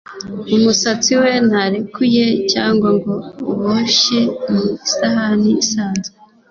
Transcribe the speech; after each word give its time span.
Umusatsi 0.55 1.11
we 1.21 1.31
ntarekuye 1.47 2.25
cyangwa 2.51 2.89
ngo 2.97 3.13
uboshye 3.51 4.19
mu 4.51 4.61
isahani 4.85 5.51
isanzwe 5.63 6.15